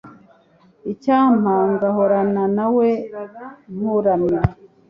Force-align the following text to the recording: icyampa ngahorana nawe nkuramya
icyampa 0.91 1.53
ngahorana 1.71 2.43
nawe 2.57 2.87
nkuramya 3.75 4.41